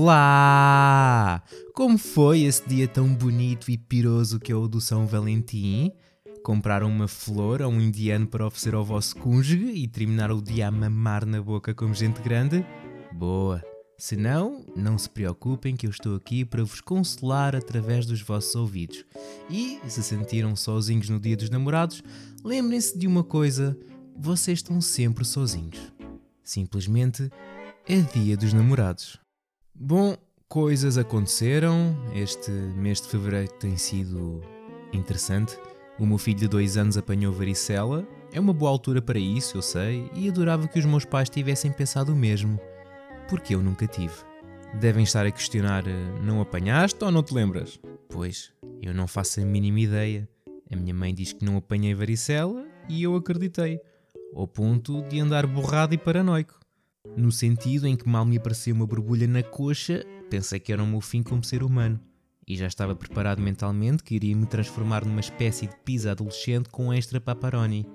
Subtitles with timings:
[0.00, 1.42] Olá!
[1.74, 5.90] Como foi esse dia tão bonito e piroso que é o do São Valentim?
[6.44, 10.68] Compraram uma flor a um indiano para oferecer ao vosso cônjuge e terminar o dia
[10.68, 12.64] a mamar na boca como gente grande?
[13.12, 13.60] Boa!
[13.98, 18.54] Se não, não se preocupem que eu estou aqui para vos consolar através dos vossos
[18.54, 19.04] ouvidos.
[19.50, 22.04] E, se sentiram sozinhos no dia dos namorados,
[22.44, 23.76] lembrem-se de uma coisa:
[24.16, 25.92] vocês estão sempre sozinhos.
[26.44, 27.28] Simplesmente
[27.84, 29.18] é dia dos namorados.
[29.80, 30.16] Bom,
[30.48, 31.96] coisas aconteceram.
[32.12, 34.42] Este mês de fevereiro tem sido
[34.92, 35.56] interessante.
[36.00, 38.04] O meu filho de dois anos apanhou varicela.
[38.32, 41.70] É uma boa altura para isso, eu sei, e adorava que os meus pais tivessem
[41.70, 42.58] pensado o mesmo.
[43.28, 44.14] Porque eu nunca tive.
[44.80, 47.78] Devem estar a questionar: eh, não apanhaste ou não te lembras?
[48.08, 50.28] Pois, eu não faço a mínima ideia.
[50.72, 53.80] A minha mãe diz que não apanhei varicela e eu acreditei,
[54.34, 56.58] ao ponto de andar borrado e paranoico
[57.16, 60.86] no sentido em que mal me apareceu uma borbulha na coxa, pensei que era o
[60.86, 62.00] meu fim como ser humano.
[62.46, 66.92] E já estava preparado mentalmente que iria me transformar numa espécie de pizza adolescente com
[66.92, 67.86] extra paparoni.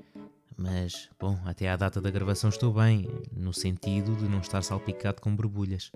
[0.56, 5.22] Mas, bom, até à data da gravação estou bem, no sentido de não estar salpicado
[5.22, 5.91] com borbulhas.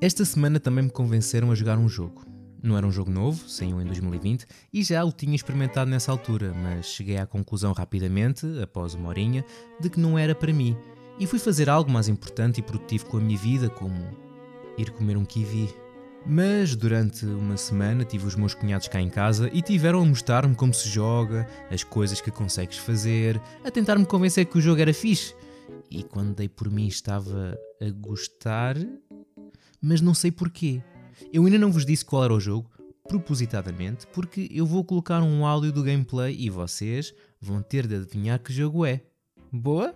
[0.00, 2.26] Esta semana também me convenceram a jogar um jogo.
[2.62, 6.52] Não era um jogo novo, saiu em 2020, e já o tinha experimentado nessa altura,
[6.52, 9.44] mas cheguei à conclusão rapidamente, após uma horinha,
[9.80, 10.76] de que não era para mim
[11.18, 13.94] e fui fazer algo mais importante e produtivo com a minha vida, como
[14.76, 15.68] ir comer um kiwi.
[16.28, 20.54] Mas durante uma semana tive os meus cunhados cá em casa e tiveram a mostrar-me
[20.54, 24.92] como se joga, as coisas que consegues fazer, a tentar-me convencer que o jogo era
[24.92, 25.34] fixe.
[25.90, 28.76] E quando dei por mim estava a gostar,
[29.80, 30.82] mas não sei porquê.
[31.32, 32.68] Eu ainda não vos disse qual era o jogo,
[33.06, 38.40] propositadamente, porque eu vou colocar um áudio do gameplay e vocês vão ter de adivinhar
[38.40, 39.00] que jogo é.
[39.52, 39.94] Boa?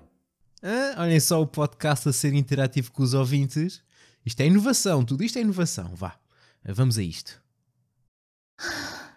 [0.63, 3.83] Ah, olhem só o podcast a ser interativo com os ouvintes.
[4.27, 5.95] Isto é inovação, tudo isto é inovação.
[5.95, 6.19] Vá,
[6.65, 7.41] vamos a isto.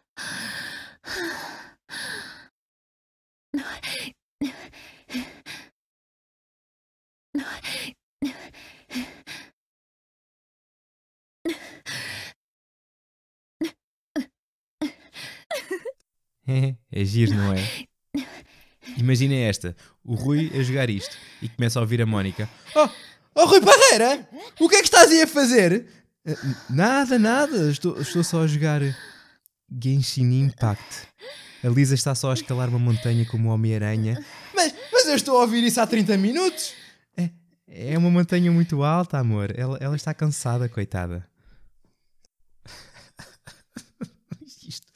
[16.92, 17.88] é giro, não é?
[18.98, 22.90] Imaginem esta: o Rui a jogar isto e começa a ouvir a Mónica: Oh,
[23.36, 24.28] oh Rui Barreira,
[24.60, 25.86] o que é que estás aí a fazer?
[26.26, 26.38] Eh,
[26.70, 28.82] nada, nada, estou, estou só a jogar
[29.70, 31.08] Genshin Impact.
[31.64, 34.24] A Lisa está só a escalar uma montanha como o Homem-Aranha.
[34.54, 36.74] Mas, mas eu estou a ouvir isso há 30 minutos!
[37.16, 37.30] É,
[37.68, 39.58] é uma montanha muito alta, amor.
[39.58, 41.26] Ela, ela está cansada, coitada.
[44.68, 44.88] isto,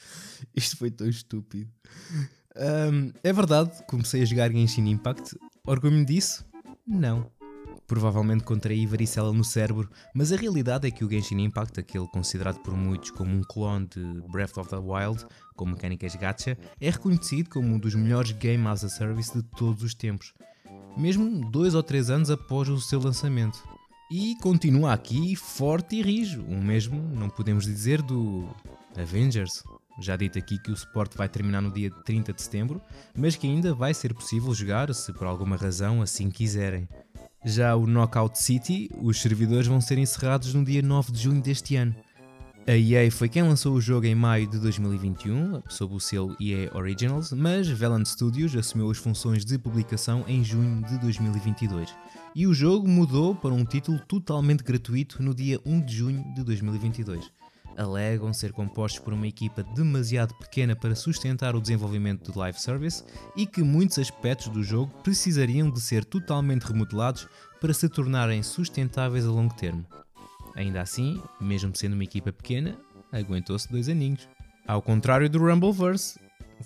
[0.54, 1.72] isto foi tão estúpido.
[2.60, 5.38] Um, é verdade, comecei a jogar Genshin Impact.
[5.66, 6.46] Orgulho-me disso?
[6.88, 7.30] Não.
[7.86, 12.60] Provavelmente contraí varicela no cérebro, mas a realidade é que o Genshin Impact, aquele considerado
[12.60, 15.26] por muitos como um clone de Breath of the Wild,
[15.56, 19.84] com mecânicas gacha, é reconhecido como um dos melhores Game as a Service de todos
[19.84, 20.34] os tempos,
[20.98, 23.64] mesmo dois ou três anos após o seu lançamento.
[24.12, 28.50] E continua aqui forte e rijo, o mesmo não podemos dizer do
[28.98, 29.64] Avengers,
[30.00, 32.82] já dito aqui que o suporte vai terminar no dia 30 de setembro,
[33.16, 36.88] mas que ainda vai ser possível jogar se por alguma razão assim quiserem.
[37.46, 41.76] Já o Knockout City, os servidores vão ser encerrados no dia 9 de junho deste
[41.76, 41.96] ano.
[42.68, 46.70] A EA foi quem lançou o jogo em maio de 2021, sob o selo EA
[46.76, 51.96] Originals, mas Veland Studios assumiu as funções de publicação em junho de 2022.
[52.36, 56.44] E o jogo mudou para um título totalmente gratuito no dia 1 de junho de
[56.44, 57.37] 2022
[57.78, 63.04] alegam ser compostos por uma equipa demasiado pequena para sustentar o desenvolvimento do live service
[63.36, 67.28] e que muitos aspectos do jogo precisariam de ser totalmente remodelados
[67.62, 69.86] para se tornarem sustentáveis a longo termo.
[70.56, 72.76] Ainda assim, mesmo sendo uma equipa pequena,
[73.12, 74.28] aguentou-se dois aninhos.
[74.68, 76.20] Ao contrário do Rumbleverse,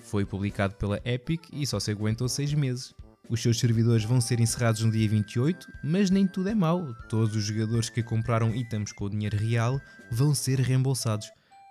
[0.04, 2.96] foi publicado pela Epic e só se aguentou seis meses.
[3.30, 6.94] Os seus servidores vão ser encerrados no dia 28, mas nem tudo é mau.
[7.08, 9.80] Todos os jogadores que compraram itens com o dinheiro real
[10.12, 11.30] vão ser reembolsados.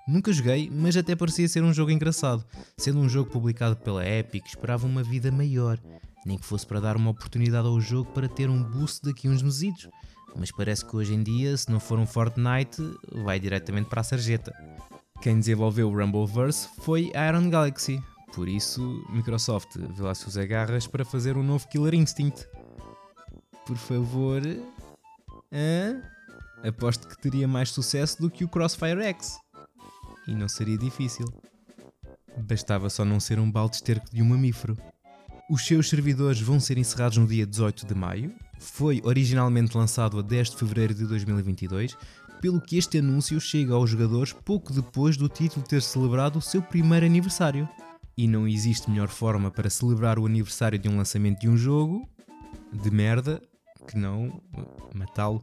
[0.09, 2.45] Nunca joguei, mas até parecia ser um jogo engraçado.
[2.77, 5.79] Sendo um jogo publicado pela Epic, esperava uma vida maior.
[6.25, 9.43] Nem que fosse para dar uma oportunidade ao jogo para ter um boost daqui uns
[9.43, 9.89] mesitos.
[10.37, 12.83] Mas parece que hoje em dia, se não for um Fortnite,
[13.25, 14.53] vai diretamente para a sarjeta.
[15.21, 18.03] Quem desenvolveu o Rumbleverse foi a Iron Galaxy,
[18.35, 22.47] por isso, Microsoft vê lá se os agarras para fazer um novo Killer Instinct.
[23.67, 24.41] Por favor.
[25.53, 26.03] Hã?
[26.67, 29.39] Aposto que teria mais sucesso do que o Crossfire X.
[30.27, 31.27] E não seria difícil.
[32.39, 34.77] Bastava só não ser um balde esterco de um mamífero.
[35.51, 38.33] Os seus servidores vão ser encerrados no dia 18 de maio.
[38.59, 41.97] Foi originalmente lançado a 10 de fevereiro de 2022
[42.41, 46.63] pelo que este anúncio chega aos jogadores pouco depois do título ter celebrado o seu
[46.63, 47.69] primeiro aniversário.
[48.21, 52.07] E não existe melhor forma para celebrar o aniversário de um lançamento de um jogo
[52.71, 53.41] de merda
[53.89, 54.43] que não
[54.95, 55.43] matá-lo.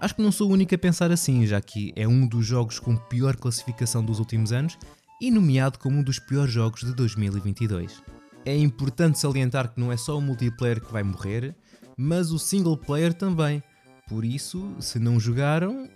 [0.00, 2.78] Acho que não sou o único a pensar assim, já que é um dos jogos
[2.78, 4.78] com pior classificação dos últimos anos
[5.20, 8.02] e nomeado como um dos piores jogos de 2022.
[8.46, 11.54] É importante salientar que não é só o multiplayer que vai morrer,
[11.94, 13.62] mas o single player também.
[14.08, 15.90] Por isso, se não jogaram,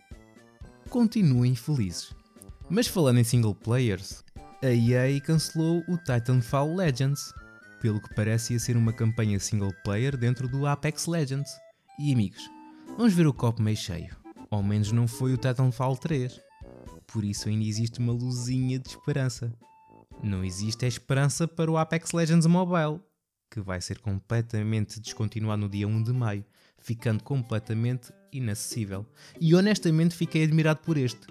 [0.90, 2.12] continuem felizes.
[2.68, 4.22] Mas falando em single players,
[4.62, 7.32] a EA cancelou o Titanfall Legends,
[7.80, 11.50] pelo que parece ia ser uma campanha single player dentro do Apex Legends.
[11.98, 12.50] E amigos,
[12.96, 14.16] vamos ver o copo meio cheio.
[14.50, 16.40] Ao menos não foi o Titanfall 3.
[17.06, 19.52] Por isso ainda existe uma luzinha de esperança.
[20.22, 23.00] Não existe a esperança para o Apex Legends Mobile,
[23.48, 26.44] que vai ser completamente descontinuado no dia 1 de maio,
[26.78, 29.06] ficando completamente inacessível.
[29.40, 31.28] E honestamente fiquei admirado por este.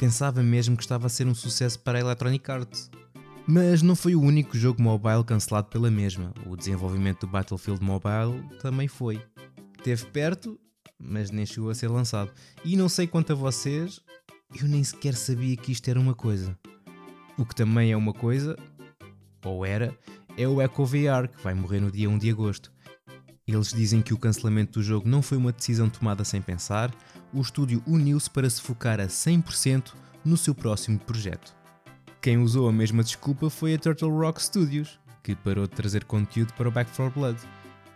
[0.00, 2.90] Pensava mesmo que estava a ser um sucesso para a Electronic Arts.
[3.46, 6.32] Mas não foi o único jogo mobile cancelado pela mesma.
[6.46, 9.20] O desenvolvimento do Battlefield Mobile também foi.
[9.84, 10.58] Teve perto,
[10.98, 12.32] mas nem chegou a ser lançado.
[12.64, 14.00] E não sei quanto a vocês,
[14.58, 16.58] eu nem sequer sabia que isto era uma coisa.
[17.36, 18.56] O que também é uma coisa,
[19.44, 19.94] ou era,
[20.34, 22.72] é o Echo VR, que vai morrer no dia 1 de agosto.
[23.52, 26.94] Eles dizem que o cancelamento do jogo não foi uma decisão tomada sem pensar,
[27.32, 29.92] o estúdio uniu-se para se focar a 100%
[30.24, 31.52] no seu próximo projeto.
[32.22, 36.52] Quem usou a mesma desculpa foi a Turtle Rock Studios, que parou de trazer conteúdo
[36.52, 37.40] para o Back 4 Blood.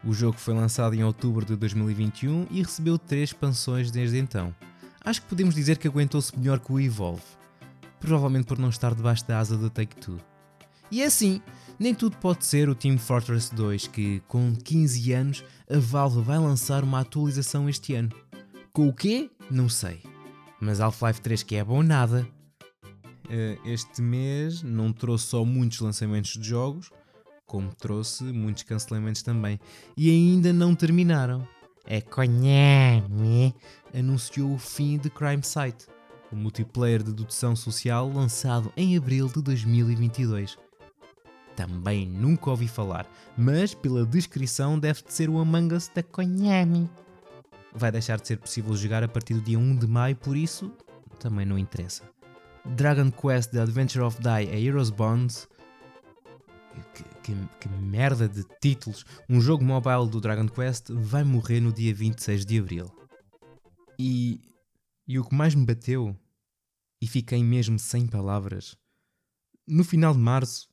[0.02, 4.52] O jogo foi lançado em outubro de 2021 e recebeu três expansões desde então.
[5.04, 7.22] Acho que podemos dizer que aguentou-se melhor que o Evolve,
[8.00, 10.18] provavelmente por não estar debaixo da asa da Take-Two.
[10.90, 11.40] E é assim,
[11.78, 16.38] nem tudo pode ser o Team Fortress 2, que com 15 anos a Valve vai
[16.38, 18.10] lançar uma atualização este ano.
[18.72, 19.30] Com o quê?
[19.50, 20.02] Não sei.
[20.60, 22.26] Mas Half-Life 3 que é bom nada.
[23.28, 26.90] Eh, este mês não trouxe só muitos lançamentos de jogos,
[27.46, 29.58] como trouxe muitos cancelamentos também.
[29.96, 31.46] E ainda não terminaram.
[31.86, 33.54] É Konami
[33.92, 35.86] anunciou o fim de Crime Site,
[36.32, 40.56] o multiplayer de dedução social lançado em abril de 2022.
[41.56, 43.06] Também nunca ouvi falar,
[43.36, 46.90] mas pela descrição deve de ser o Among Us da Konami.
[47.72, 50.72] Vai deixar de ser possível jogar a partir do dia 1 de maio, por isso
[51.18, 52.02] também não interessa.
[52.64, 55.48] Dragon Quest The Adventure of Die a Heroes Bonds
[56.94, 59.04] que, que, que, merda de títulos!
[59.28, 62.90] Um jogo mobile do Dragon Quest vai morrer no dia 26 de Abril.
[63.98, 64.40] E,
[65.06, 66.16] e o que mais me bateu,
[67.00, 68.76] e fiquei mesmo sem palavras,
[69.66, 70.68] no final de março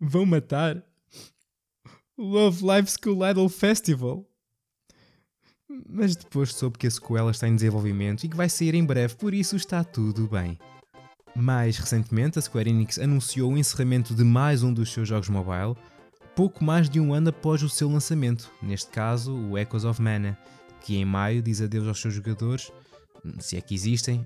[0.00, 0.82] vão matar
[2.18, 4.26] Love Live School Idol Festival.
[5.88, 9.16] Mas depois soube que a sequela está em desenvolvimento e que vai sair em breve,
[9.16, 10.58] por isso está tudo bem.
[11.34, 15.76] Mais recentemente, a Square Enix anunciou o encerramento de mais um dos seus jogos mobile,
[16.34, 20.38] pouco mais de um ano após o seu lançamento, neste caso o Echoes of Mana,
[20.80, 22.72] que em maio diz adeus aos seus jogadores,
[23.38, 24.24] se é que existem,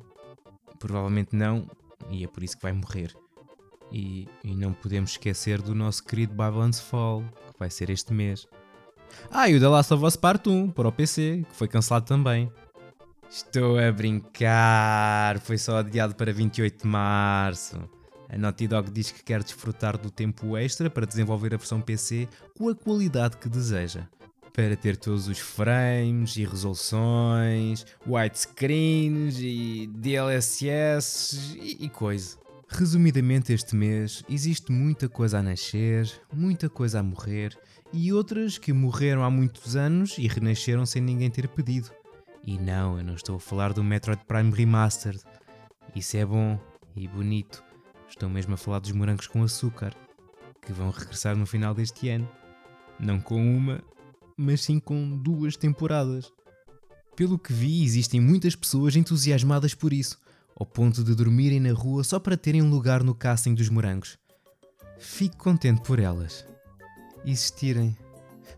[0.78, 1.68] provavelmente não,
[2.10, 3.12] e é por isso que vai morrer.
[3.92, 8.46] E, e não podemos esquecer do nosso querido Babylon's Fall, que vai ser este mês.
[9.30, 12.06] Ah, e o The Last of Us Part 1 para o PC, que foi cancelado
[12.06, 12.50] também.
[13.28, 17.78] Estou a brincar, foi só adiado para 28 de março.
[18.28, 22.28] A Naughty Dog diz que quer desfrutar do tempo extra para desenvolver a versão PC
[22.56, 24.08] com a qualidade que deseja.
[24.52, 32.39] Para ter todos os frames e resoluções, widescreens e DLSS e, e coisa.
[32.72, 37.58] Resumidamente, este mês existe muita coisa a nascer, muita coisa a morrer
[37.92, 41.90] e outras que morreram há muitos anos e renasceram sem ninguém ter pedido.
[42.46, 45.20] E não, eu não estou a falar do Metroid Prime Remastered.
[45.96, 46.58] Isso é bom
[46.94, 47.62] e bonito.
[48.08, 49.92] Estou mesmo a falar dos morangos com açúcar,
[50.62, 52.30] que vão regressar no final deste ano.
[53.00, 53.82] Não com uma,
[54.36, 56.32] mas sim com duas temporadas.
[57.16, 60.18] Pelo que vi, existem muitas pessoas entusiasmadas por isso,
[60.60, 64.18] ao ponto de dormirem na rua só para terem um lugar no casting dos morangos.
[64.98, 66.46] Fico contente por elas.
[67.24, 67.96] Existirem.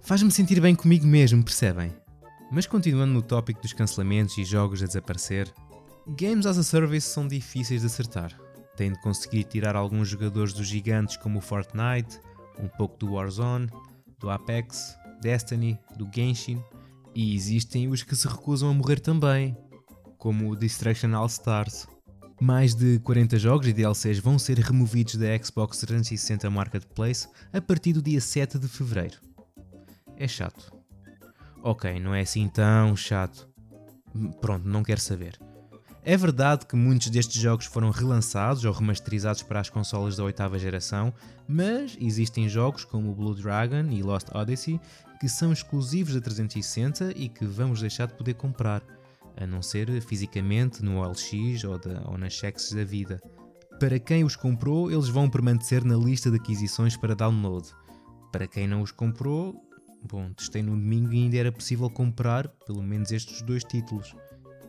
[0.01, 1.93] Faz-me sentir bem comigo mesmo, percebem?
[2.51, 5.55] Mas continuando no tópico dos cancelamentos e jogos a desaparecer,
[6.09, 8.37] Games as a Service são difíceis de acertar.
[8.77, 12.19] Tem de conseguir tirar alguns jogadores dos gigantes como o Fortnite,
[12.59, 13.71] um pouco do Warzone,
[14.19, 16.61] do Apex, Destiny, do Genshin,
[17.15, 19.57] e existem os que se recusam a morrer também,
[20.19, 21.87] como o Destruction All Stars.
[22.43, 27.93] Mais de 40 jogos e DLCs vão ser removidos da Xbox 360 Marketplace a partir
[27.93, 29.17] do dia 7 de fevereiro.
[30.17, 30.73] É chato
[31.63, 33.49] Ok, não é assim tão chato.
[34.41, 35.39] Pronto, não quero saber.
[36.03, 40.59] É verdade que muitos destes jogos foram relançados ou remasterizados para as consolas da oitava
[40.59, 41.15] geração,
[41.47, 44.81] mas existem jogos como Blue Dragon e Lost Odyssey
[45.21, 48.83] que são exclusivos da 360 e que vamos deixar de poder comprar,
[49.37, 53.21] a não ser fisicamente no OLX ou, ou nas checks da vida.
[53.79, 57.69] Para quem os comprou, eles vão permanecer na lista de aquisições para download.
[58.31, 59.55] Para quem não os comprou,
[60.09, 64.15] bom, testei no domingo e ainda era possível comprar pelo menos estes dois títulos.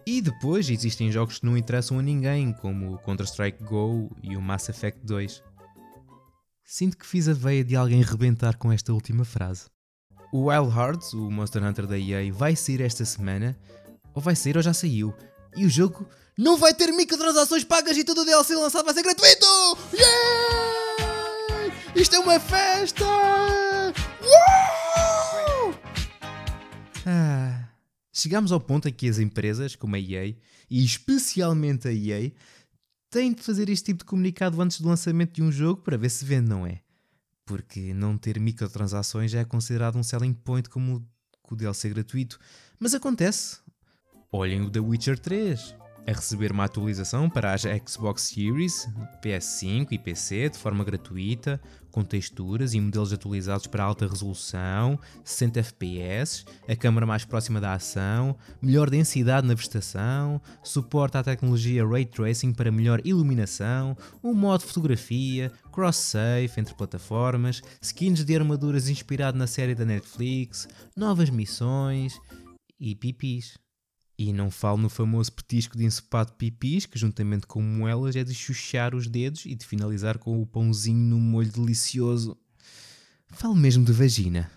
[0.06, 4.42] E depois existem jogos que não interessam a ninguém, como o Counter-Strike Go e o
[4.42, 5.42] Mass Effect 2.
[6.66, 9.68] Sinto que fiz a veia de alguém rebentar com esta última frase.
[10.32, 13.56] O Wild Hearts, o Monster Hunter da EA, vai sair esta semana,
[14.14, 15.14] ou vai sair ou já saiu,
[15.56, 19.04] e o jogo não vai ter microtransações pagas e todo o DLC lançado vai ser
[19.04, 19.46] gratuito!
[19.94, 21.74] Yeah!
[21.96, 23.06] Isto é uma festa!
[24.22, 24.64] Uh!
[27.06, 27.70] Ah.
[28.16, 30.36] Chegamos ao ponto em que as empresas, como a EA,
[30.70, 32.32] e especialmente a EA,
[33.10, 36.10] têm de fazer este tipo de comunicado antes do lançamento de um jogo para ver
[36.10, 36.80] se vende, não é?
[37.44, 41.04] Porque não ter microtransações já é considerado um selling point como
[41.50, 42.40] o DLC gratuito.
[42.80, 43.58] Mas acontece.
[44.36, 45.76] Olhem o The Witcher 3
[46.08, 48.90] a receber uma atualização para as Xbox Series,
[49.24, 51.62] PS5 e PC de forma gratuita,
[51.92, 57.74] com texturas e modelos atualizados para alta resolução, 60 FPS, a câmera mais próxima da
[57.74, 64.64] ação, melhor densidade na vegetação, suporte à tecnologia Ray Tracing para melhor iluminação, um modo
[64.64, 72.20] fotografia, cross-save entre plataformas, skins de armaduras inspirado na série da Netflix, novas missões
[72.80, 73.63] e pipis.
[74.26, 78.34] E não falo no famoso petisco de ensopado pipis, que juntamente com moelas é de
[78.34, 82.38] chuchar os dedos e de finalizar com o pãozinho no molho delicioso.
[83.28, 84.50] Falo mesmo de vagina.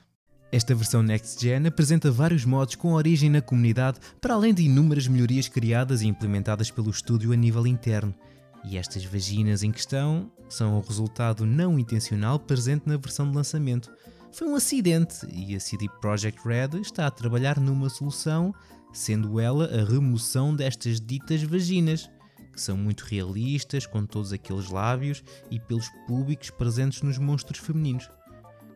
[0.52, 5.08] Esta versão Next Gen apresenta vários modos com origem na comunidade, para além de inúmeras
[5.08, 8.14] melhorias criadas e implementadas pelo estúdio a nível interno.
[8.62, 13.90] E estas vaginas em questão são o resultado não intencional presente na versão de lançamento.
[14.36, 18.54] Foi um acidente e a CD Projekt Red está a trabalhar numa solução
[18.92, 22.10] sendo ela a remoção destas ditas vaginas,
[22.52, 28.10] que são muito realistas, com todos aqueles lábios e pelos públicos presentes nos monstros femininos.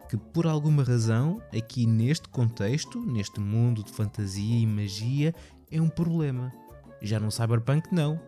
[0.09, 5.35] Que por alguma razão, aqui neste contexto, neste mundo de fantasia e magia,
[5.71, 6.50] é um problema.
[7.02, 8.19] Já no Cyberpunk, não.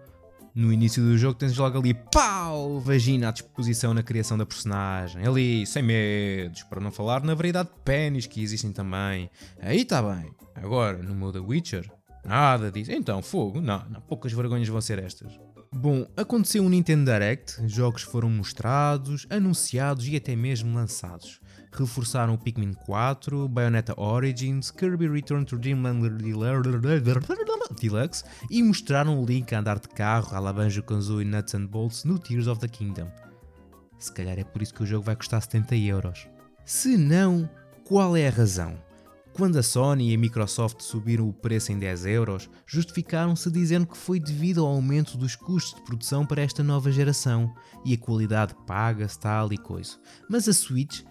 [0.54, 5.26] No início do jogo tens logo ali pau, vagina à disposição na criação da personagem.
[5.26, 9.30] Ali, sem medos, para não falar na variedade de pênis que existem também.
[9.60, 10.30] Aí está bem.
[10.54, 11.90] Agora, no modo Witcher,
[12.22, 12.92] nada disso.
[12.92, 15.32] Então, fogo, não, não, poucas vergonhas vão ser estas.
[15.74, 21.40] Bom, aconteceu um Nintendo Direct, jogos foram mostrados, anunciados e até mesmo lançados.
[21.72, 26.02] Reforçaram o Pikmin 4, Bayonetta Origins, Kirby Return to Dreamland
[27.72, 32.04] Deluxe e mostraram o Link a andar de carro, a la Banjo-Kazooie Nuts and Bolts
[32.04, 33.10] no Tears of the Kingdom.
[33.98, 36.26] Se calhar é por isso que o jogo vai custar 70 euros.
[36.64, 37.48] Se não,
[37.84, 38.76] qual é a razão?
[39.32, 43.96] Quando a Sony e a Microsoft subiram o preço em 10 euros, justificaram-se dizendo que
[43.96, 48.54] foi devido ao aumento dos custos de produção para esta nova geração e a qualidade
[48.66, 49.96] paga-se tal e coisa.
[50.28, 51.02] Mas a Switch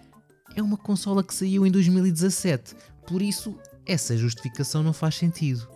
[0.54, 2.76] é uma consola que saiu em 2017,
[3.06, 5.68] por isso essa justificação não faz sentido.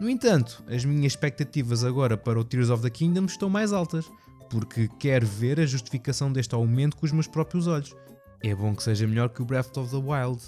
[0.00, 4.10] No entanto, as minhas expectativas agora para o Tears of the Kingdom estão mais altas,
[4.48, 7.94] porque quero ver a justificação deste aumento com os meus próprios olhos.
[8.42, 10.40] É bom que seja melhor que o Breath of the Wild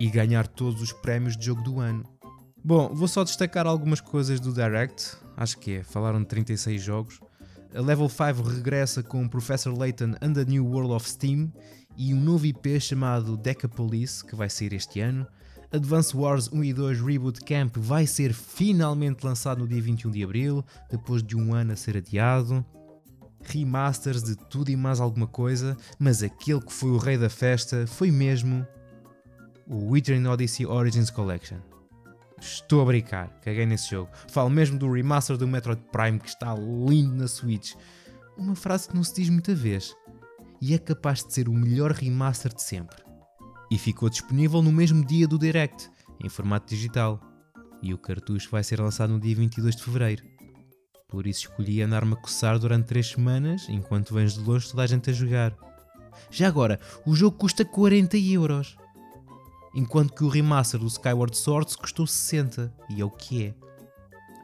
[0.00, 2.04] e ganhar todos os prémios de jogo do ano.
[2.64, 7.20] Bom, vou só destacar algumas coisas do Direct, acho que é, falaram de 36 jogos.
[7.72, 11.52] A Level 5 regressa com Professor Layton and the New World of Steam
[11.96, 15.24] e um novo IP chamado Decapolis, que vai sair este ano.
[15.70, 20.24] Advance Wars 1 e 2 Reboot Camp vai ser finalmente lançado no dia 21 de
[20.24, 22.64] Abril, depois de um ano a ser adiado.
[23.42, 27.86] Remasters de tudo e mais alguma coisa, mas aquele que foi o rei da festa
[27.86, 28.66] foi mesmo
[29.66, 31.58] o Witcher Odyssey Origins Collection.
[32.40, 34.10] Estou a brincar, caguei nesse jogo.
[34.28, 37.74] Falo mesmo do remaster do Metroid Prime que está lindo na Switch.
[38.38, 39.94] Uma frase que não se diz muita vez.
[40.62, 43.07] E é capaz de ser o melhor remaster de sempre.
[43.70, 45.90] E ficou disponível no mesmo dia do Direct,
[46.22, 47.20] em formato digital.
[47.82, 50.24] E o cartucho vai ser lançado no dia 22 de Fevereiro.
[51.08, 54.86] Por isso escolhi andar-me a coçar durante 3 semanas, enquanto vens de longe toda a
[54.86, 55.56] gente a jogar.
[56.30, 58.76] Já agora, o jogo custa 40 euros
[59.74, 63.54] enquanto que o remaster do Skyward Sword custou 60, e é o que é.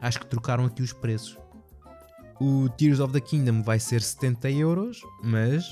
[0.01, 1.37] Acho que trocaram aqui os preços.
[2.39, 5.65] O Tears of the Kingdom vai ser 70 euros, mas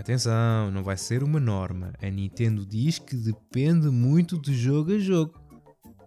[0.00, 1.92] atenção, não vai ser uma norma.
[2.02, 5.40] A Nintendo diz que depende muito de jogo a jogo.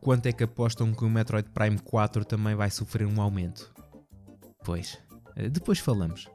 [0.02, 3.74] Quanto é que apostam que o Metroid Prime 4 também vai sofrer um aumento?
[4.70, 4.98] depois.
[5.38, 6.28] Uh, depois falamos.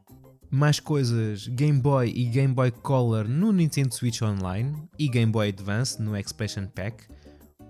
[0.51, 5.49] Mais coisas Game Boy e Game Boy Color no Nintendo Switch Online e Game Boy
[5.49, 7.07] Advance no Expansion Pack.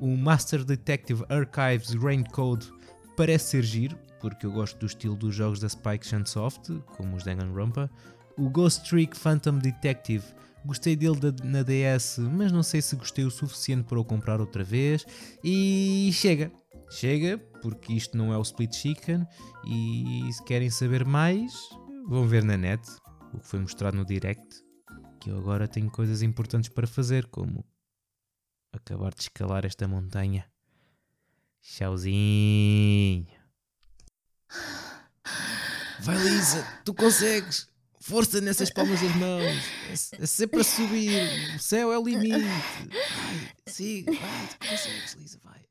[0.01, 2.71] O Master Detective Archives Raincode
[3.17, 7.25] parece ser giro, porque eu gosto do estilo dos jogos da Spike Chunsoft, como os
[7.25, 7.91] Danganronpa.
[8.37, 10.25] O Ghost Trick Phantom Detective
[10.65, 14.65] Gostei dele na DS, mas não sei se gostei o suficiente para o comprar outra
[14.65, 15.05] vez.
[15.43, 16.51] E chega,
[16.91, 19.27] chega, porque isto não é o Split Chicken.
[19.67, 21.53] E se querem saber mais,
[22.09, 22.83] vão ver na net
[23.35, 24.65] o que foi mostrado no direct.
[25.21, 27.63] Que eu agora tenho coisas importantes para fazer, como
[28.73, 30.51] acabar de escalar esta montanha.
[31.61, 33.27] Tchauzinho.
[36.01, 37.74] Vai, Lisa, tu consegues!
[38.07, 39.43] Força nessas palmas das mãos.
[39.89, 41.57] É, é sempre a subir.
[41.57, 42.45] O céu é o limite.
[42.45, 45.63] Vai, siga, vai, tu consegues, Lisa, vai.